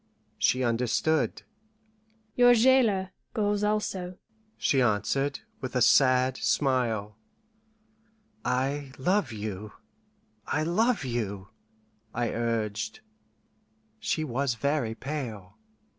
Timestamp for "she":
0.39-0.63, 4.57-4.81, 13.99-14.23